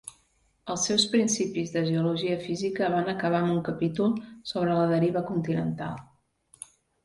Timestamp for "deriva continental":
4.97-6.05